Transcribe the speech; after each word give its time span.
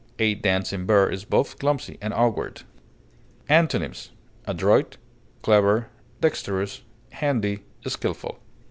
A 0.17 0.33
dancing 0.33 0.87
bear 0.87 1.07
is 1.11 1.25
both 1.25 1.59
clumsy 1.59 1.99
and 2.01 2.11
awkward. 2.11 2.63
Antonyms: 3.47 4.09
adroit, 4.47 4.97
clever, 5.43 5.89
dexterous, 6.21 6.81
handy, 7.11 7.59
skilful. 7.85 8.39